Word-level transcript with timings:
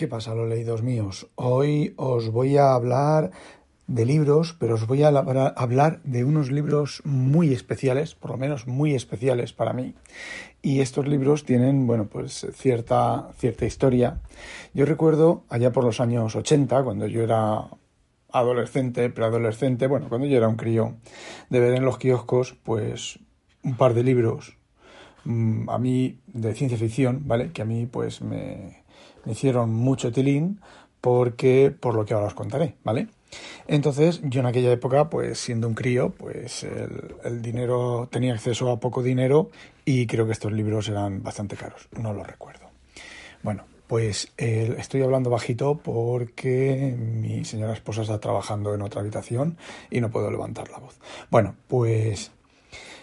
¿Qué 0.00 0.08
pasa, 0.08 0.34
los 0.34 0.48
leídos 0.48 0.82
míos? 0.82 1.28
Hoy 1.34 1.92
os 1.98 2.30
voy 2.30 2.56
a 2.56 2.72
hablar 2.72 3.32
de 3.86 4.06
libros, 4.06 4.56
pero 4.58 4.76
os 4.76 4.86
voy 4.86 5.02
a 5.02 5.08
hablar 5.08 6.00
de 6.04 6.24
unos 6.24 6.50
libros 6.50 7.02
muy 7.04 7.52
especiales, 7.52 8.14
por 8.14 8.30
lo 8.30 8.38
menos 8.38 8.66
muy 8.66 8.94
especiales 8.94 9.52
para 9.52 9.74
mí. 9.74 9.94
Y 10.62 10.80
estos 10.80 11.06
libros 11.06 11.44
tienen, 11.44 11.86
bueno, 11.86 12.06
pues 12.06 12.46
cierta, 12.54 13.28
cierta 13.36 13.66
historia. 13.66 14.22
Yo 14.72 14.86
recuerdo 14.86 15.44
allá 15.50 15.70
por 15.70 15.84
los 15.84 16.00
años 16.00 16.34
80, 16.34 16.82
cuando 16.82 17.06
yo 17.06 17.20
era 17.20 17.68
adolescente, 18.32 19.10
preadolescente, 19.10 19.86
bueno, 19.86 20.08
cuando 20.08 20.26
yo 20.26 20.38
era 20.38 20.48
un 20.48 20.56
crío, 20.56 20.94
de 21.50 21.60
ver 21.60 21.74
en 21.74 21.84
los 21.84 21.98
kioscos, 21.98 22.56
pues 22.62 23.18
un 23.62 23.76
par 23.76 23.92
de 23.92 24.02
libros 24.02 24.56
mm, 25.24 25.68
a 25.68 25.76
mí 25.78 26.20
de 26.26 26.54
ciencia 26.54 26.78
ficción, 26.78 27.24
¿vale? 27.26 27.52
Que 27.52 27.60
a 27.60 27.66
mí 27.66 27.84
pues 27.84 28.22
me, 28.22 28.79
me 28.79 28.79
hicieron 29.26 29.72
mucho 29.72 30.12
tilín 30.12 30.60
porque 31.00 31.74
por 31.78 31.94
lo 31.94 32.04
que 32.04 32.14
ahora 32.14 32.26
os 32.26 32.34
contaré, 32.34 32.76
¿vale? 32.84 33.08
Entonces, 33.66 34.20
yo 34.24 34.40
en 34.40 34.46
aquella 34.46 34.72
época, 34.72 35.08
pues 35.08 35.38
siendo 35.38 35.68
un 35.68 35.74
crío, 35.74 36.10
pues 36.10 36.64
el, 36.64 37.42
dinero, 37.42 38.08
tenía 38.10 38.34
acceso 38.34 38.70
a 38.70 38.80
poco 38.80 39.02
dinero 39.02 39.50
y 39.84 40.06
creo 40.06 40.26
que 40.26 40.32
estos 40.32 40.52
libros 40.52 40.88
eran 40.88 41.22
bastante 41.22 41.56
caros, 41.56 41.88
no 41.92 42.12
los 42.12 42.26
recuerdo. 42.26 42.66
Bueno, 43.42 43.64
pues 43.86 44.32
estoy 44.36 45.02
hablando 45.02 45.30
bajito 45.30 45.78
porque 45.78 46.96
mi 46.96 47.44
señora 47.44 47.72
esposa 47.72 48.02
está 48.02 48.20
trabajando 48.20 48.74
en 48.74 48.82
otra 48.82 49.00
habitación 49.00 49.56
y 49.90 50.00
no 50.00 50.10
puedo 50.10 50.30
levantar 50.30 50.70
la 50.70 50.78
voz. 50.78 50.98
Bueno, 51.30 51.54
pues 51.68 52.32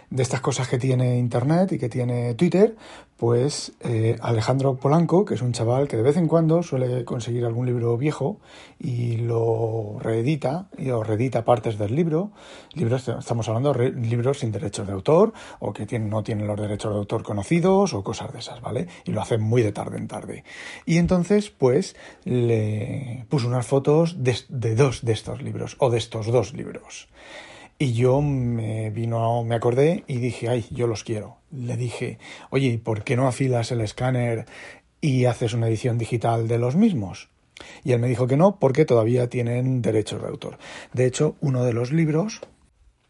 de 0.09 0.23
estas 0.23 0.41
cosas 0.41 0.69
que 0.69 0.77
tiene 0.77 1.17
Internet 1.17 1.73
y 1.73 1.79
que 1.79 1.89
tiene 1.89 2.33
Twitter, 2.35 2.75
pues 3.17 3.73
eh, 3.81 4.15
Alejandro 4.21 4.75
Polanco, 4.75 5.25
que 5.25 5.33
es 5.33 5.41
un 5.41 5.51
chaval 5.51 5.87
que 5.87 5.97
de 5.97 6.03
vez 6.03 6.17
en 6.17 6.27
cuando 6.27 6.63
suele 6.63 7.03
conseguir 7.03 7.45
algún 7.45 7.65
libro 7.65 7.97
viejo 7.97 8.39
y 8.79 9.17
lo 9.17 9.97
reedita, 9.99 10.67
y 10.77 10.91
o 10.91 11.03
reedita 11.03 11.43
partes 11.43 11.77
del 11.77 11.95
libro, 11.95 12.31
libros, 12.73 13.07
estamos 13.07 13.47
hablando 13.49 13.73
de 13.73 13.91
libros 13.91 14.39
sin 14.39 14.51
derechos 14.51 14.87
de 14.87 14.93
autor, 14.93 15.33
o 15.59 15.73
que 15.73 15.85
tienen, 15.85 16.09
no 16.09 16.23
tienen 16.23 16.47
los 16.47 16.59
derechos 16.59 16.93
de 16.93 16.99
autor 16.99 17.23
conocidos, 17.23 17.93
o 17.93 18.03
cosas 18.03 18.31
de 18.31 18.39
esas, 18.39 18.61
¿vale? 18.61 18.87
Y 19.03 19.11
lo 19.11 19.21
hace 19.21 19.37
muy 19.37 19.61
de 19.61 19.71
tarde 19.71 19.97
en 19.97 20.07
tarde. 20.07 20.43
Y 20.85 20.97
entonces, 20.97 21.49
pues, 21.49 21.95
le 22.23 23.25
puso 23.29 23.47
unas 23.47 23.65
fotos 23.65 24.23
de, 24.23 24.37
de 24.49 24.75
dos 24.75 25.03
de 25.03 25.13
estos 25.13 25.41
libros, 25.41 25.75
o 25.79 25.89
de 25.89 25.97
estos 25.97 26.27
dos 26.27 26.53
libros. 26.53 27.07
Y 27.79 27.93
yo 27.93 28.21
me 28.21 28.89
vino, 28.89 29.43
me 29.43 29.55
acordé 29.55 30.03
y 30.07 30.17
dije, 30.17 30.49
ay, 30.49 30.65
yo 30.71 30.87
los 30.87 31.03
quiero. 31.03 31.37
Le 31.51 31.77
dije, 31.77 32.17
oye, 32.49 32.79
¿por 32.79 33.03
qué 33.03 33.15
no 33.15 33.27
afilas 33.27 33.71
el 33.71 33.81
escáner 33.81 34.45
y 34.99 35.25
haces 35.25 35.53
una 35.53 35.67
edición 35.67 35.99
digital 35.99 36.47
de 36.47 36.57
los 36.57 36.75
mismos? 36.75 37.29
Y 37.83 37.91
él 37.91 37.99
me 37.99 38.07
dijo 38.07 38.27
que 38.27 38.37
no, 38.37 38.59
porque 38.59 38.85
todavía 38.85 39.29
tienen 39.29 39.81
derechos 39.81 40.21
de 40.21 40.27
autor. 40.27 40.57
De 40.93 41.05
hecho, 41.05 41.35
uno 41.39 41.63
de 41.63 41.73
los 41.73 41.91
libros 41.91 42.41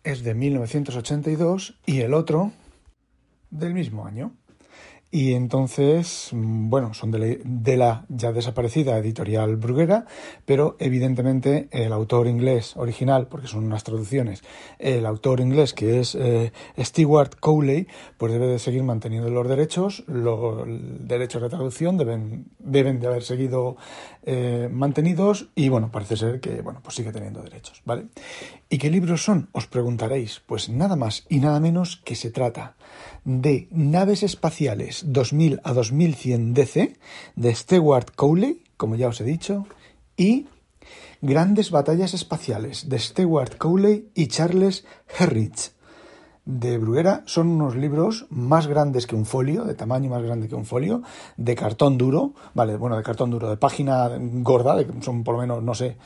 es 0.04 0.24
de 0.24 0.34
1982 0.34 1.80
y 1.86 2.02
el 2.02 2.14
otro 2.14 2.52
del 3.50 3.74
mismo 3.74 4.06
año. 4.06 4.34
Y 5.10 5.34
entonces, 5.34 6.32
bueno, 6.34 6.94
son 6.94 7.12
de 7.12 7.78
la, 7.78 8.06
ya 8.10 8.34
desaparecida 8.34 8.98
editorial 8.98 9.56
Bruguera, 9.56 10.06
pero 10.46 10.76
evidentemente 10.80 11.70
el 11.72 11.94
autor 11.94 12.28
inglés 12.28 12.76
original, 12.76 13.28
porque 13.28 13.48
son 13.48 13.64
unas 13.64 13.86
traducciones, 13.86 14.44
el 14.80 15.06
autor 15.06 15.40
inglés 15.40 15.74
que 15.74 16.02
es 16.02 16.14
eh, 16.16 16.52
Stewart 16.78 17.36
Cowley, 17.40 17.88
pues 18.18 18.34
debe 18.34 18.48
de 18.48 18.60
seguir 18.60 18.84
manteniendo 18.84 19.30
los 19.30 19.48
derechos, 19.48 20.04
los 20.08 20.66
derechos 20.68 21.42
de 21.42 21.50
traducción 21.50 21.98
deben, 21.98 22.48
deben 22.60 23.00
de 23.00 23.08
haber 23.08 23.24
seguido 23.24 23.78
eh, 24.24 24.68
mantenidos 24.70 25.48
y 25.56 25.70
bueno, 25.70 25.90
parece 25.90 26.18
ser 26.18 26.42
que, 26.42 26.62
bueno, 26.62 26.82
pues 26.84 26.96
sigue 26.96 27.14
teniendo 27.14 27.42
derechos, 27.42 27.82
¿vale? 27.86 28.08
¿Y 28.70 28.78
qué 28.78 28.90
libros 28.90 29.24
son? 29.24 29.48
Os 29.54 29.68
preguntaréis. 29.68 30.42
Pues 30.46 30.68
nada 30.68 30.98
más 30.98 31.26
y 31.30 31.40
nada 31.40 31.62
menos 31.62 32.02
que 32.04 32.16
se 32.16 32.30
trata 32.30 32.76
de 33.24 33.68
Naves 33.72 34.24
Espaciales 34.24 34.97
2000 35.06 35.62
a 35.64 35.74
2100 35.74 36.54
DC 36.54 36.98
de 37.36 37.56
Stewart 37.56 38.12
Cowley, 38.16 38.64
como 38.78 38.96
ya 38.96 39.08
os 39.08 39.22
he 39.22 39.24
dicho, 39.24 39.66
y 40.16 40.48
Grandes 41.22 41.72
Batallas 41.72 42.14
Espaciales 42.14 42.90
de 42.90 43.00
Stewart 43.00 43.58
Cowley 43.58 44.10
y 44.14 44.28
Charles 44.28 44.86
Herrich 45.18 45.72
de 46.48 46.78
Bruguera 46.78 47.24
son 47.26 47.50
unos 47.50 47.76
libros 47.76 48.26
más 48.30 48.68
grandes 48.68 49.06
que 49.06 49.16
un 49.16 49.26
folio, 49.26 49.66
de 49.66 49.74
tamaño 49.74 50.10
más 50.10 50.24
grande 50.24 50.48
que 50.48 50.56
un 50.56 50.66
folio, 50.66 51.02
de 51.36 51.56
cartón 51.56 51.98
duro, 51.98 52.34
vale, 52.54 52.78
bueno, 52.78 52.96
de 52.96 53.04
cartón 53.04 53.32
duro, 53.32 53.50
de 53.50 53.58
página 53.58 54.10
gorda, 54.18 54.78
son 55.02 55.26
por 55.26 55.36
lo 55.36 55.42
menos, 55.42 55.62
no 55.62 55.74
sé, 55.76 55.98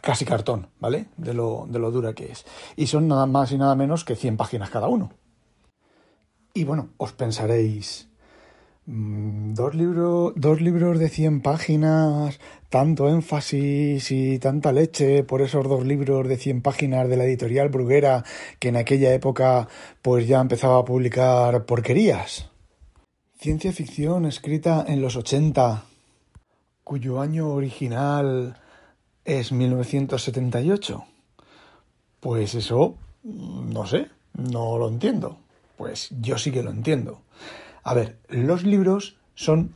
casi 0.00 0.24
cartón, 0.24 0.68
¿vale? 0.78 1.06
De 1.16 1.34
lo, 1.34 1.66
de 1.68 1.78
lo 1.80 1.90
dura 1.90 2.14
que 2.14 2.30
es. 2.30 2.46
Y 2.76 2.86
son 2.86 3.08
nada 3.08 3.26
más 3.26 3.50
y 3.50 3.58
nada 3.58 3.74
menos 3.74 4.04
que 4.04 4.14
100 4.14 4.36
páginas 4.36 4.70
cada 4.70 4.86
uno. 4.86 5.10
Y 6.54 6.62
bueno, 6.62 6.90
os 6.96 7.12
pensaréis, 7.12 8.08
dos, 8.86 9.74
libros 9.74 10.32
dos 10.36 10.60
libros 10.60 10.98
de 10.98 11.08
100 11.08 11.40
páginas, 11.40 12.38
tanto 12.68 13.08
énfasis 13.08 14.10
y 14.10 14.38
tanta 14.38 14.72
leche 14.72 15.24
por 15.24 15.40
esos 15.42 15.66
dos 15.68 15.84
libros 15.84 16.28
de 16.28 16.36
100 16.36 16.62
páginas 16.62 17.08
de 17.08 17.16
la 17.16 17.24
editorial 17.24 17.68
Bruguera, 17.68 18.24
que 18.58 18.68
en 18.68 18.76
aquella 18.76 19.12
época 19.14 19.68
pues 20.02 20.26
ya 20.26 20.40
empezaba 20.40 20.78
a 20.78 20.84
publicar 20.84 21.64
porquerías. 21.64 22.50
Ciencia 23.38 23.72
ficción 23.72 24.26
escrita 24.26 24.84
en 24.86 25.02
los 25.02 25.16
80, 25.16 25.84
cuyo 26.82 27.20
año 27.20 27.48
original 27.48 28.56
es 29.24 29.52
1978. 29.52 31.04
Pues 32.20 32.54
eso, 32.54 32.96
no 33.22 33.86
sé, 33.86 34.08
no 34.34 34.78
lo 34.78 34.88
entiendo. 34.88 35.38
Pues 35.76 36.08
yo 36.20 36.38
sí 36.38 36.50
que 36.52 36.62
lo 36.62 36.70
entiendo. 36.70 37.20
A 37.84 37.94
ver, 37.94 38.18
los 38.28 38.64
libros 38.64 39.16
son 39.34 39.74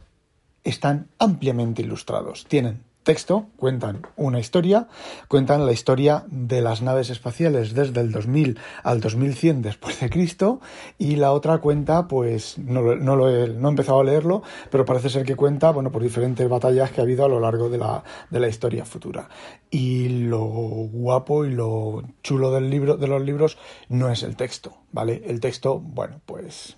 están 0.64 1.08
ampliamente 1.18 1.82
ilustrados. 1.82 2.44
Tienen 2.46 2.82
texto, 3.08 3.46
cuentan 3.56 4.06
una 4.16 4.38
historia, 4.38 4.86
cuentan 5.28 5.64
la 5.64 5.72
historia 5.72 6.26
de 6.28 6.60
las 6.60 6.82
naves 6.82 7.08
espaciales 7.08 7.72
desde 7.72 8.02
el 8.02 8.12
2000 8.12 8.58
al 8.82 9.00
2100 9.00 9.62
después 9.62 9.98
de 10.00 10.10
Cristo 10.10 10.60
y 10.98 11.16
la 11.16 11.32
otra 11.32 11.56
cuenta, 11.56 12.06
pues 12.06 12.58
no, 12.58 12.96
no, 12.96 13.16
lo 13.16 13.30
he, 13.30 13.48
no 13.48 13.68
he 13.68 13.70
empezado 13.70 14.00
a 14.00 14.04
leerlo, 14.04 14.42
pero 14.70 14.84
parece 14.84 15.08
ser 15.08 15.24
que 15.24 15.36
cuenta, 15.36 15.70
bueno, 15.70 15.90
por 15.90 16.02
diferentes 16.02 16.46
batallas 16.50 16.90
que 16.90 17.00
ha 17.00 17.04
habido 17.04 17.24
a 17.24 17.28
lo 17.28 17.40
largo 17.40 17.70
de 17.70 17.78
la, 17.78 18.04
de 18.28 18.40
la 18.40 18.48
historia 18.48 18.84
futura. 18.84 19.30
Y 19.70 20.08
lo 20.08 20.44
guapo 20.44 21.46
y 21.46 21.50
lo 21.50 22.02
chulo 22.22 22.50
del 22.52 22.68
libro, 22.68 22.98
de 22.98 23.06
los 23.06 23.22
libros 23.22 23.56
no 23.88 24.10
es 24.10 24.22
el 24.22 24.36
texto, 24.36 24.76
¿vale? 24.92 25.22
El 25.24 25.40
texto, 25.40 25.80
bueno, 25.80 26.20
pues 26.26 26.76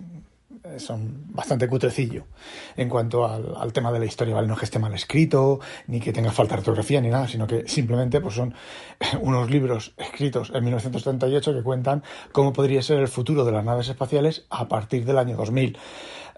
son 0.79 1.25
bastante 1.33 1.67
cutrecillo 1.67 2.25
en 2.75 2.89
cuanto 2.89 3.25
al, 3.25 3.73
tema 3.73 3.91
de 3.91 3.99
la 3.99 4.05
historia, 4.05 4.35
¿vale? 4.35 4.47
No 4.47 4.53
es 4.53 4.59
que 4.59 4.65
esté 4.65 4.79
mal 4.79 4.93
escrito, 4.93 5.59
ni 5.87 5.99
que 5.99 6.13
tenga 6.13 6.31
falta 6.31 6.55
de 6.55 6.59
ortografía, 6.59 7.01
ni 7.01 7.09
nada, 7.09 7.27
sino 7.27 7.47
que 7.47 7.67
simplemente 7.67 8.21
pues 8.21 8.35
son 8.35 8.53
unos 9.21 9.49
libros 9.49 9.93
escritos 9.97 10.51
en 10.53 10.63
1978 10.63 11.53
que 11.53 11.63
cuentan 11.63 12.03
cómo 12.31 12.53
podría 12.53 12.81
ser 12.81 12.99
el 12.99 13.07
futuro 13.07 13.45
de 13.45 13.51
las 13.51 13.63
naves 13.63 13.89
espaciales 13.89 14.45
a 14.49 14.67
partir 14.67 15.05
del 15.05 15.17
año 15.17 15.35
2000. 15.37 15.77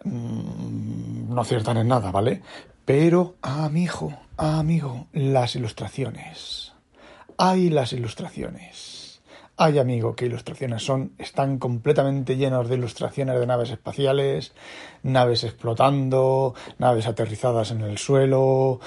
Mm, 0.04 1.34
no 1.34 1.42
aciertan 1.42 1.78
en 1.78 1.88
nada, 1.88 2.12
¿vale? 2.12 2.42
Pero, 2.86 3.36
amigo, 3.42 4.14
amigo, 4.38 5.08
las 5.14 5.56
ilustraciones. 5.56 6.74
Hay 7.38 7.70
las 7.70 7.94
ilustraciones. 7.94 9.03
Ay, 9.56 9.78
amigo, 9.78 10.16
qué 10.16 10.26
ilustraciones 10.26 10.84
son. 10.84 11.14
Están 11.20 11.60
completamente 11.60 12.38
llenos 12.38 12.68
de 12.70 12.76
ilustraciones 12.76 13.40
de 13.40 13.46
naves 13.46 13.70
espaciales, 13.70 14.52
naves 15.04 15.44
explotando, 15.44 16.56
naves 16.80 17.06
aterrizadas 17.06 17.70
en 17.70 17.82
el 17.82 18.00
suelo. 18.00 18.80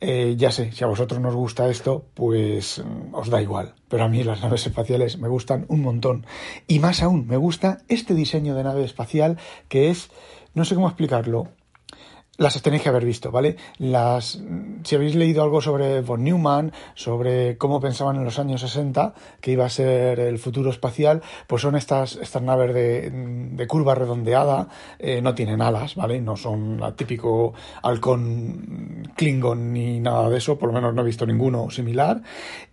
Eh, 0.00 0.34
ya 0.36 0.50
sé, 0.50 0.72
si 0.72 0.82
a 0.82 0.88
vosotros 0.88 1.20
nos 1.20 1.36
gusta 1.36 1.68
esto, 1.68 2.06
pues 2.14 2.82
mm, 2.84 3.14
os 3.14 3.30
da 3.30 3.40
igual. 3.40 3.74
Pero 3.88 4.02
a 4.02 4.08
mí 4.08 4.24
las 4.24 4.42
naves 4.42 4.66
espaciales 4.66 5.16
me 5.16 5.28
gustan 5.28 5.64
un 5.68 5.82
montón. 5.82 6.26
Y 6.66 6.80
más 6.80 7.04
aún, 7.04 7.28
me 7.28 7.36
gusta 7.36 7.78
este 7.86 8.14
diseño 8.14 8.56
de 8.56 8.64
nave 8.64 8.82
espacial 8.82 9.38
que 9.68 9.90
es, 9.90 10.10
no 10.54 10.64
sé 10.64 10.74
cómo 10.74 10.88
explicarlo, 10.88 11.50
las 12.40 12.60
tenéis 12.62 12.82
que 12.82 12.88
haber 12.88 13.04
visto, 13.04 13.30
¿vale? 13.30 13.56
Las, 13.76 14.40
si 14.82 14.94
habéis 14.94 15.14
leído 15.14 15.42
algo 15.42 15.60
sobre 15.60 16.00
von 16.00 16.24
Neumann, 16.24 16.72
sobre 16.94 17.58
cómo 17.58 17.80
pensaban 17.80 18.16
en 18.16 18.24
los 18.24 18.38
años 18.38 18.62
60 18.62 19.12
que 19.42 19.52
iba 19.52 19.66
a 19.66 19.68
ser 19.68 20.18
el 20.18 20.38
futuro 20.38 20.70
espacial, 20.70 21.20
pues 21.46 21.60
son 21.60 21.76
estas, 21.76 22.16
estas 22.16 22.40
naves 22.40 22.72
de, 22.72 23.10
de 23.10 23.66
curva 23.66 23.94
redondeada, 23.94 24.68
eh, 24.98 25.20
no 25.20 25.34
tienen 25.34 25.60
alas, 25.60 25.96
¿vale? 25.96 26.22
No 26.22 26.34
son 26.34 26.82
el 26.82 26.94
típico 26.94 27.52
halcón 27.82 29.12
Klingon 29.16 29.74
ni 29.74 30.00
nada 30.00 30.30
de 30.30 30.38
eso, 30.38 30.58
por 30.58 30.70
lo 30.70 30.74
menos 30.74 30.94
no 30.94 31.02
he 31.02 31.04
visto 31.04 31.26
ninguno 31.26 31.68
similar, 31.68 32.22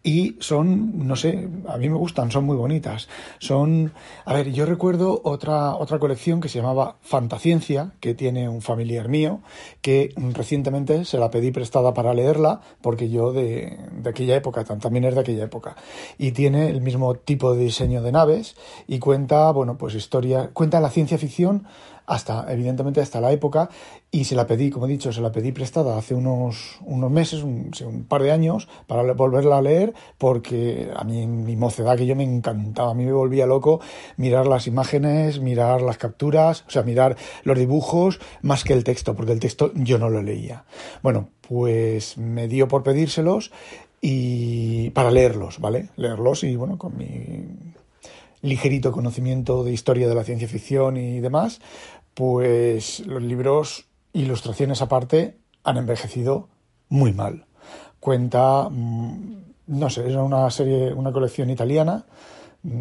y 0.01 0.37
son, 0.39 1.05
no 1.05 1.17
sé, 1.17 1.49
a 1.67 1.75
mí 1.77 1.89
me 1.89 1.97
gustan, 1.97 2.31
son 2.31 2.45
muy 2.45 2.55
bonitas. 2.55 3.09
Son, 3.39 3.91
a 4.23 4.33
ver, 4.33 4.53
yo 4.53 4.65
recuerdo 4.65 5.19
otra, 5.25 5.75
otra 5.75 5.99
colección 5.99 6.39
que 6.39 6.47
se 6.47 6.59
llamaba 6.59 6.95
Fantaciencia, 7.01 7.91
que 7.99 8.13
tiene 8.13 8.47
un 8.47 8.61
familiar 8.61 9.09
mío, 9.09 9.41
que 9.81 10.13
recientemente 10.33 11.05
se 11.05 11.17
la 11.17 11.31
pedí 11.31 11.51
prestada 11.51 11.93
para 11.93 12.13
leerla, 12.13 12.61
porque 12.81 13.09
yo 13.09 13.31
de, 13.31 13.77
de 13.91 14.09
aquella 14.09 14.35
época, 14.35 14.63
también 14.63 15.05
es 15.05 15.15
de 15.15 15.21
aquella 15.21 15.43
época, 15.43 15.75
y 16.17 16.31
tiene 16.31 16.69
el 16.69 16.81
mismo 16.81 17.15
tipo 17.15 17.53
de 17.53 17.63
diseño 17.63 18.01
de 18.01 18.11
naves 18.11 18.55
y 18.87 18.99
cuenta, 18.99 19.51
bueno, 19.51 19.77
pues 19.77 19.95
historia, 19.95 20.49
cuenta 20.53 20.79
la 20.79 20.89
ciencia 20.89 21.17
ficción 21.17 21.67
hasta, 22.07 22.51
evidentemente, 22.51 23.01
hasta 23.01 23.19
la 23.19 23.33
época, 23.33 23.69
y 24.09 24.23
se 24.23 24.33
la 24.33 24.47
pedí, 24.47 24.69
como 24.69 24.85
he 24.85 24.89
dicho, 24.89 25.11
se 25.11 25.19
la 25.19 25.33
pedí 25.33 25.51
prestada 25.51 25.97
hace 25.97 26.15
unos, 26.15 26.79
unos 26.85 27.11
meses, 27.11 27.43
un, 27.43 28.05
par 28.07 28.23
de 28.23 28.31
años, 28.31 28.69
para 28.87 29.03
volverla 29.13 29.57
a 29.57 29.61
leer, 29.61 29.93
porque 30.17 30.89
a 30.95 31.03
mí 31.03 31.21
en 31.21 31.43
mi 31.43 31.57
mocedad 31.57 31.97
que 31.97 32.05
yo 32.05 32.15
me 32.15 32.23
encantaba, 32.23 32.91
a 32.91 32.93
mí 32.93 33.05
me 33.05 33.11
volvía 33.11 33.45
loco 33.45 33.81
mirar 34.15 34.47
las 34.47 34.67
imágenes, 34.67 35.41
mirar 35.41 35.81
las 35.81 35.97
capturas, 35.97 36.63
o 36.67 36.71
sea, 36.71 36.83
mirar 36.83 37.17
los 37.43 37.59
dibujos, 37.59 38.19
más 38.41 38.63
que 38.63 38.71
el 38.73 38.85
texto, 38.85 39.13
porque 39.13 39.33
el 39.33 39.41
texto 39.41 39.71
yo 39.75 39.99
no 39.99 40.09
lo 40.09 40.23
leía. 40.23 40.63
Bueno, 41.03 41.27
pues 41.41 42.17
me 42.17 42.47
dio 42.47 42.69
por 42.69 42.83
pedírselos 42.83 43.51
y 43.99 44.91
para 44.91 45.11
leerlos, 45.11 45.59
¿vale? 45.59 45.89
Leerlos 45.97 46.45
y 46.45 46.55
bueno, 46.55 46.77
con 46.77 46.97
mi 46.97 47.43
ligerito 48.41 48.91
conocimiento 48.91 49.63
de 49.63 49.73
historia 49.73 50.07
de 50.07 50.15
la 50.15 50.23
ciencia 50.23 50.47
ficción 50.47 50.97
y 50.97 51.19
demás, 51.19 51.59
pues 52.13 53.05
los 53.05 53.21
libros, 53.21 53.85
ilustraciones 54.13 54.81
aparte, 54.81 55.37
han 55.63 55.77
envejecido 55.77 56.49
muy 56.89 57.13
mal. 57.13 57.45
Cuenta, 57.99 58.69
mm, 58.69 59.43
no 59.67 59.89
sé, 59.89 60.07
es 60.07 60.15
una 60.15 60.49
serie, 60.49 60.93
una 60.93 61.11
colección 61.11 61.49
italiana 61.49 62.05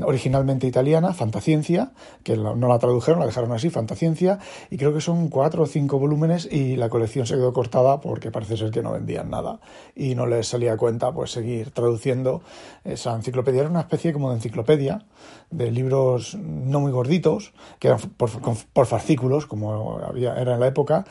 originalmente 0.05 0.67
italiana, 0.67 1.13
Fantaciencia, 1.13 1.93
que 2.23 2.37
no 2.37 2.69
la 2.69 2.79
tradujeron, 2.79 3.21
la 3.21 3.27
dejaron 3.27 3.53
así, 3.53 3.71
Fantaciencia, 3.71 4.39
y 4.71 4.79
creo 4.79 4.93
que 4.93 5.01
son 5.01 5.29
cuatro 5.29 5.63
o 5.63 5.67
cinco 5.67 5.99
volúmenes 5.99 6.49
y 6.51 6.77
la 6.77 6.89
colección 6.89 7.27
se 7.27 7.35
quedó 7.35 7.53
cortada 7.53 8.01
porque 8.01 8.31
parece 8.31 8.57
ser 8.57 8.71
que 8.71 8.83
no 8.83 8.93
vendían 8.93 9.31
nada 9.31 9.61
y 9.95 10.15
no 10.15 10.27
les 10.27 10.49
salía 10.49 10.77
cuenta 10.77 11.13
pues 11.13 11.31
seguir 11.31 11.71
traduciendo 11.71 12.43
esa 12.85 13.15
enciclopedia. 13.15 13.61
Era 13.61 13.71
una 13.71 13.81
especie 13.81 14.13
como 14.13 14.31
de 14.31 14.37
enciclopedia 14.37 15.05
de 15.51 15.71
libros 15.71 16.35
no 16.35 16.81
muy 16.81 16.93
gorditos, 16.93 17.53
que 17.79 17.89
eran 17.89 18.01
por, 18.01 18.31
por 18.73 18.87
fascículos, 18.87 19.47
como 19.47 19.99
había, 19.99 20.35
era 20.37 20.55
en 20.55 20.61
la 20.61 20.67
época, 20.67 21.05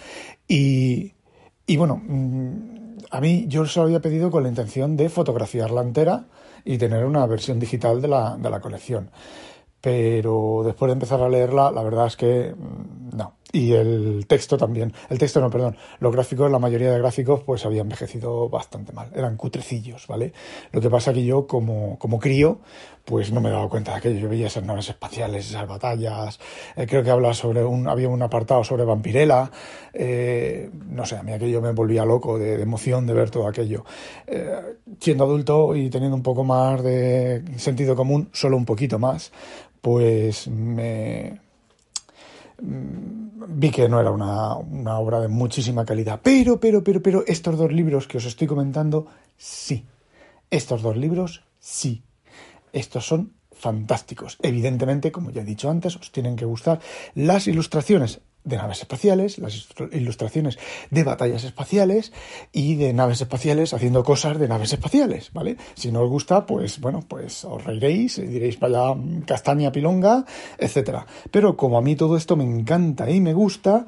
y, 0.47 1.13
y 1.65 1.77
bueno, 1.77 2.01
mm, 2.05 2.75
a 3.11 3.21
mí 3.21 3.45
yo 3.47 3.65
se 3.65 3.79
lo 3.79 3.85
había 3.85 4.01
pedido 4.01 4.31
con 4.31 4.43
la 4.43 4.49
intención 4.49 4.97
de 4.97 5.09
fotografiarla 5.09 5.81
entera 5.81 6.25
y 6.65 6.77
tener 6.77 7.05
una 7.05 7.25
versión 7.27 7.59
digital 7.59 8.01
de 8.01 8.07
la, 8.07 8.35
de 8.37 8.49
la 8.49 8.59
colección. 8.59 9.11
Pero 9.79 10.63
después 10.65 10.89
de 10.89 10.93
empezar 10.93 11.21
a 11.21 11.29
leerla, 11.29 11.71
la 11.71 11.83
verdad 11.83 12.07
es 12.07 12.17
que 12.17 12.55
mm. 12.57 12.84
Y 13.55 13.71
el 13.71 14.25
texto 14.27 14.57
también. 14.57 14.91
El 15.09 15.17
texto 15.17 15.39
no, 15.39 15.49
perdón. 15.49 15.77
Los 16.01 16.11
gráficos, 16.11 16.51
la 16.51 16.59
mayoría 16.59 16.91
de 16.91 16.99
gráficos, 16.99 17.41
pues 17.41 17.65
había 17.65 17.83
envejecido 17.83 18.49
bastante 18.49 18.91
mal. 18.91 19.09
Eran 19.15 19.37
cutrecillos, 19.37 20.07
¿vale? 20.07 20.33
Lo 20.73 20.81
que 20.81 20.89
pasa 20.89 21.13
que 21.13 21.23
yo, 21.23 21.47
como, 21.47 21.97
como 21.97 22.19
crío, 22.19 22.59
pues 23.05 23.31
no 23.31 23.39
me 23.39 23.49
dado 23.49 23.69
cuenta 23.69 23.91
de 23.91 23.97
aquello. 23.99 24.19
Yo 24.19 24.27
veía 24.27 24.47
esas 24.47 24.65
naves 24.65 24.89
espaciales, 24.89 25.49
esas 25.49 25.65
batallas. 25.69 26.37
Eh, 26.75 26.85
creo 26.85 27.01
que 27.01 27.09
habla 27.09 27.33
sobre 27.33 27.63
un, 27.63 27.87
había 27.87 28.09
un 28.09 28.21
apartado 28.21 28.61
sobre 28.65 28.83
Vampirella. 28.83 29.49
Eh, 29.93 30.69
no 30.89 31.05
sé, 31.05 31.15
a 31.15 31.23
mí 31.23 31.31
aquello 31.31 31.61
me 31.61 31.71
volvía 31.71 32.03
loco 32.03 32.37
de, 32.37 32.61
emoción 32.61 33.07
de 33.07 33.13
ver 33.13 33.29
todo 33.29 33.47
aquello. 33.47 33.85
Eh, 34.27 34.75
siendo 34.99 35.23
adulto 35.23 35.77
y 35.77 35.89
teniendo 35.89 36.17
un 36.17 36.23
poco 36.23 36.43
más 36.43 36.83
de 36.83 37.41
sentido 37.55 37.95
común, 37.95 38.27
solo 38.33 38.57
un 38.57 38.65
poquito 38.65 38.99
más, 38.99 39.31
pues 39.79 40.49
me, 40.49 41.44
vi 43.47 43.71
que 43.71 43.87
no 43.87 43.99
era 43.99 44.11
una, 44.11 44.55
una, 44.55 44.99
obra 44.99 45.19
de 45.19 45.27
muchísima 45.27 45.85
calidad. 45.85 46.19
Pero, 46.23 46.59
pero, 46.59 46.83
pero, 46.83 47.01
pero, 47.01 47.23
estos 47.27 47.57
dos 47.57 47.71
libros 47.71 48.07
que 48.07 48.17
os 48.17 48.25
estoy 48.25 48.47
comentando, 48.47 49.07
sí. 49.37 49.85
Estos 50.49 50.81
dos 50.81 50.97
libros, 50.97 51.43
sí. 51.59 52.03
Estos 52.73 53.05
son 53.05 53.33
fantásticos. 53.51 54.37
Evidentemente, 54.41 55.11
como 55.11 55.31
ya 55.31 55.41
he 55.41 55.45
dicho 55.45 55.69
antes, 55.69 55.95
os 55.95 56.11
tienen 56.11 56.35
que 56.35 56.45
gustar 56.45 56.79
las 57.13 57.47
ilustraciones 57.47 58.21
de 58.45 58.57
naves 58.57 58.79
espaciales, 58.79 59.39
las 59.39 59.67
ilustraciones 59.91 60.57
de 60.91 61.03
batallas 61.03 61.43
espaciales 61.43 62.13
y 62.51 62.75
de 62.75 62.93
naves 62.93 63.21
espaciales 63.21 63.73
haciendo 63.73 64.03
cosas 64.03 64.39
de 64.39 64.47
naves 64.47 64.71
espaciales, 64.71 65.31
¿vale? 65.33 65.57
Si 65.73 65.91
no 65.91 66.01
os 66.01 66.09
gusta, 66.09 66.45
pues 66.45 66.79
bueno, 66.79 67.01
pues 67.07 67.43
os 67.43 67.63
reiréis 67.63 68.17
diréis 68.35 68.57
para 68.57 68.89
allá 68.89 68.99
castaña 69.25 69.71
pilonga, 69.71 70.25
etcétera. 70.57 71.05
Pero 71.31 71.57
como 71.57 71.77
a 71.77 71.81
mí 71.81 71.95
todo 71.95 72.17
esto 72.17 72.35
me 72.35 72.43
encanta 72.43 73.09
y 73.09 73.19
me 73.19 73.33
gusta, 73.33 73.85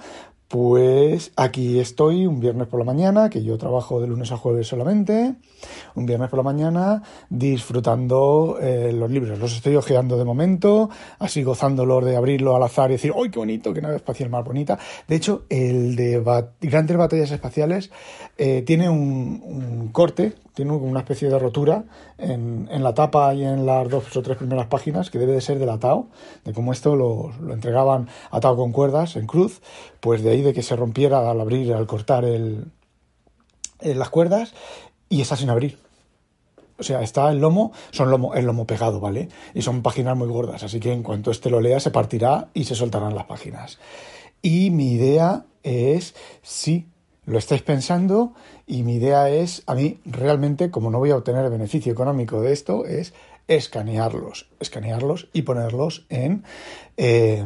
pues 0.48 1.34
aquí 1.36 1.80
estoy 1.80 2.26
un 2.26 2.40
viernes 2.40 2.68
por 2.68 2.80
la 2.80 2.86
mañana, 2.86 3.30
que 3.30 3.44
yo 3.44 3.58
trabajo 3.58 4.00
de 4.00 4.08
lunes 4.08 4.32
a 4.32 4.38
jueves 4.38 4.68
solamente, 4.68 5.36
un 5.96 6.06
viernes 6.06 6.30
por 6.30 6.38
la 6.38 6.44
mañana 6.44 7.04
disfrutando 7.30 8.58
eh, 8.62 8.94
los 8.94 9.12
libros. 9.12 9.40
Los 9.40 9.56
estoy 9.56 9.76
ojeando 9.76 10.18
de 10.18 10.24
momento, 10.24 10.90
así 11.20 11.44
gozándolos 11.44 12.06
de 12.06 12.16
abrirlo 12.16 12.56
al 12.56 12.64
azar 12.64 12.90
y 12.92 12.94
decir, 12.94 13.14
¡ay, 13.22 13.30
qué 13.30 13.40
bonito, 13.40 13.74
qué 13.74 13.82
nave 13.82 13.98
espacial 13.98 14.30
más 14.30 14.46
bonita! 14.46 14.80
De 15.08 15.16
hecho, 15.18 15.44
el 15.50 15.98
de 15.98 16.24
Grandes 16.62 16.98
Batallas 16.98 17.32
Espaciales 17.32 17.92
eh, 18.38 18.64
tiene 18.66 18.90
un, 18.90 19.42
un 19.44 19.90
corte, 19.90 20.34
tiene 20.58 20.72
una 20.72 21.02
especie 21.02 21.30
de 21.30 21.38
rotura 21.38 21.84
en, 22.18 22.68
la 22.82 22.96
tapa 22.96 23.32
y 23.36 23.44
en 23.44 23.68
las 23.68 23.88
dos 23.90 24.18
o 24.18 24.24
tres 24.24 24.38
primeras 24.38 24.66
páginas, 24.66 25.12
que 25.12 25.20
debe 25.20 25.34
de 25.34 25.42
ser 25.42 25.60
del 25.60 25.70
atao, 25.70 26.08
de 26.46 26.52
cómo 26.52 26.74
esto 26.74 26.96
lo, 26.96 27.32
entregaban 27.54 28.10
atado 28.32 28.56
con 28.58 28.72
cuerdas 28.72 29.18
en 29.18 29.28
cruz, 29.28 29.62
pues 30.00 30.24
de 30.24 30.32
ahí 30.32 30.42
de 30.42 30.56
que 30.56 30.64
se 30.64 30.76
rompiera 30.76 31.30
al 31.30 31.40
abrir, 31.40 31.72
al 31.76 31.86
cortar 31.86 32.26
el, 32.26 32.72
las 33.82 34.10
cuerdas, 34.10 34.56
y 35.10 35.22
está 35.22 35.36
sin 35.36 35.52
abrir. 35.52 35.78
O 36.80 36.84
sea, 36.84 37.04
está 37.04 37.30
el 37.30 37.38
lomo, 37.38 37.72
son 37.92 38.10
lomo, 38.10 38.34
el 38.34 38.48
lomo 38.48 38.66
pegado, 38.66 39.00
¿vale? 39.00 39.30
Y 39.54 39.62
son 39.62 39.84
páginas 39.84 40.18
muy 40.18 40.28
gordas, 40.28 40.64
así 40.64 40.80
que 40.80 40.92
en 40.92 41.04
cuanto 41.04 41.30
este 41.30 41.52
lo 41.52 41.62
lea 41.62 41.80
se 41.80 41.92
partirá 41.92 42.48
y 42.56 42.64
se 42.64 42.74
soltarán 42.74 43.14
las 43.14 43.26
páginas. 43.26 43.78
Y 44.42 44.72
mi 44.72 44.94
idea 44.94 45.46
es, 45.62 46.16
sí, 46.42 46.88
lo 47.28 47.38
estáis 47.38 47.62
pensando 47.62 48.34
y 48.66 48.84
mi 48.84 48.96
idea 48.96 49.30
es, 49.30 49.62
a 49.68 49.76
mí 49.76 50.00
realmente, 50.06 50.72
como 50.72 50.90
no 50.90 50.98
voy 50.98 51.12
a 51.12 51.18
obtener 51.18 51.50
beneficio 51.50 51.92
económico 51.92 52.42
de 52.42 52.54
esto, 52.54 52.86
es 52.86 53.14
escanearlos, 53.50 54.50
escanearlos 54.62 55.28
y 55.34 55.42
ponerlos 55.42 56.06
en 56.08 56.46
eh, 56.96 57.46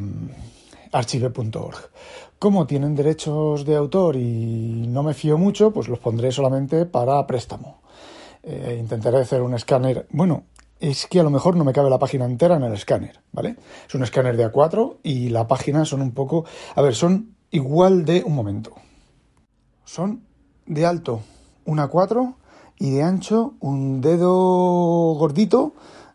archive.org. 0.92 1.90
Como 2.38 2.68
tienen 2.68 2.96
derechos 2.96 3.66
de 3.66 3.76
autor 3.76 4.18
y 4.18 4.86
no 4.88 5.02
me 5.02 5.16
fío 5.16 5.40
mucho, 5.40 5.72
pues 5.72 5.88
los 5.88 5.98
pondré 5.98 6.32
solamente 6.32 6.86
para 6.86 7.26
préstamo. 7.26 7.82
Eh, 8.44 8.78
intentaré 8.80 9.18
hacer 9.18 9.42
un 9.42 9.56
escáner. 9.56 10.06
Bueno, 10.12 10.44
es 10.80 11.08
que 11.08 11.20
a 11.20 11.24
lo 11.24 11.32
mejor 11.32 11.56
no 11.56 11.66
me 11.66 11.74
cabe 11.74 11.90
la 11.90 12.00
página 12.00 12.26
entera 12.26 12.56
en 12.56 12.64
el 12.64 12.74
escáner, 12.74 13.20
¿vale? 13.32 13.56
Es 13.88 13.96
un 13.96 14.04
escáner 14.04 14.38
de 14.38 14.52
A4 14.52 14.98
y 15.02 15.30
la 15.30 15.48
página 15.48 15.86
son 15.86 16.04
un 16.04 16.12
poco. 16.12 16.46
A 16.76 16.84
ver, 16.84 16.94
son 16.94 17.36
igual 17.50 18.06
de. 18.06 18.24
Un 18.24 18.36
momento 18.36 18.76
son 19.92 20.24
de 20.68 20.86
alto 20.86 21.20
un 21.66 21.80
A4 21.80 22.36
y 22.80 22.92
de 22.92 23.04
ancho 23.04 23.56
un 23.60 24.00
dedo 24.00 25.14
gordito 25.16 25.74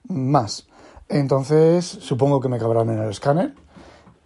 más. 0.08 0.66
Entonces 1.10 1.84
supongo 1.84 2.40
que 2.40 2.48
me 2.48 2.58
cabrán 2.58 2.88
en 2.88 3.00
el 3.00 3.10
escáner. 3.10 3.54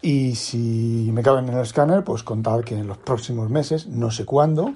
Y 0.02 0.36
si 0.36 1.10
me 1.12 1.22
caben 1.22 1.48
en 1.48 1.54
el 1.54 1.62
escáner, 1.62 2.04
pues 2.04 2.22
contad 2.22 2.60
que 2.60 2.78
en 2.78 2.86
los 2.86 2.96
próximos 2.98 3.50
meses, 3.50 3.88
no 3.88 4.12
sé 4.12 4.24
cuándo, 4.24 4.74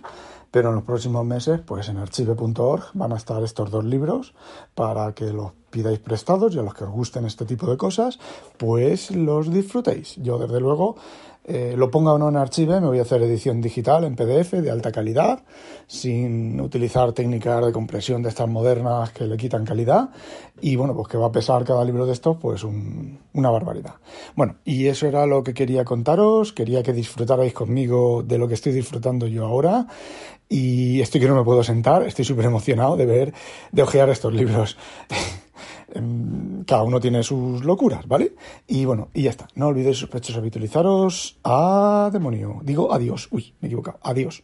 pero 0.51 0.71
en 0.71 0.75
los 0.75 0.85
próximos 0.85 1.25
meses, 1.25 1.61
pues 1.65 1.89
en 1.89 1.97
archive.org 1.99 2.87
van 2.95 3.13
a 3.13 3.17
estar 3.17 3.43
estos 3.45 3.71
dos 3.71 3.85
libros 3.85 4.35
para 4.75 5.15
que 5.15 5.27
los 5.27 5.53
pidáis 5.75 5.99
prestados 5.99 6.55
y 6.55 6.59
a 6.61 6.63
los 6.63 6.73
que 6.73 6.85
os 6.85 6.91
gusten 6.91 7.27
este 7.27 7.45
tipo 7.45 7.69
de 7.69 7.77
cosas, 7.77 8.21
pues 8.57 9.11
los 9.11 9.53
disfrutéis. 9.53 10.15
Yo, 10.23 10.39
desde 10.39 10.61
luego, 10.61 10.95
eh, 11.47 11.75
lo 11.77 11.91
ponga 11.91 12.13
o 12.15 12.19
no 12.19 12.29
en 12.29 12.37
archive, 12.37 12.81
me 12.81 12.87
voy 12.87 13.01
a 13.01 13.03
hacer 13.03 13.21
edición 13.23 13.61
digital 13.61 14.05
en 14.05 14.15
PDF 14.15 14.53
de 14.53 14.71
alta 14.71 14.93
calidad, 14.93 15.43
sin 15.87 16.59
utilizar 16.61 17.13
técnicas 17.13 17.67
de 17.67 17.73
compresión 17.73 18.23
de 18.23 18.29
estas 18.29 18.49
modernas 18.49 19.11
que 19.11 19.27
le 19.27 19.37
quitan 19.37 19.65
calidad. 19.65 20.11
Y 20.61 20.77
bueno, 20.77 20.95
pues 20.95 21.09
que 21.09 21.19
va 21.19 21.27
a 21.27 21.33
pesar 21.33 21.65
cada 21.65 21.85
libro 21.85 22.07
de 22.07 22.13
estos, 22.13 22.37
pues 22.39 22.63
una 22.63 23.51
barbaridad. 23.51 23.97
Bueno, 24.37 24.57
y 24.65 24.87
eso 24.87 25.09
era 25.09 25.27
lo 25.27 25.43
que 25.43 25.53
quería 25.53 25.85
contaros. 25.85 26.53
Quería 26.53 26.85
que 26.85 26.93
disfrutarais 26.93 27.53
conmigo 27.53 28.23
de 28.23 28.39
lo 28.39 28.47
que 28.47 28.55
estoy 28.55 28.73
disfrutando 28.73 29.27
yo 29.27 29.45
ahora. 29.45 29.87
Y 30.49 31.01
estoy 31.01 31.21
que 31.21 31.29
no 31.29 31.35
me 31.35 31.45
puedo 31.45 31.65
sentar, 31.65 32.05
estoy 32.05 32.25
súper 32.25 32.45
emocionado 32.45 32.97
de 32.97 33.07
ver, 33.07 33.35
de 33.73 33.83
ojear 33.83 34.09
estos 34.09 34.33
libros. 34.33 34.79
Em, 35.95 36.65
cada 36.65 36.83
uno 36.83 37.01
tiene 37.01 37.23
sus 37.23 37.65
locuras, 37.65 38.07
¿vale? 38.07 38.35
Y 38.67 38.85
bueno, 38.85 39.09
y 39.15 39.23
ya 39.23 39.31
está. 39.31 39.49
No 39.55 39.69
olvidéis, 39.69 39.99
sospechosos, 39.99 40.39
habitualizaros 40.39 41.39
a 41.45 42.11
demonio. 42.13 42.61
Digo 42.63 42.93
adiós. 42.93 43.29
Uy, 43.31 43.55
me 43.61 43.67
he 43.67 43.69
equivocado. 43.69 43.99
Adiós. 44.03 44.43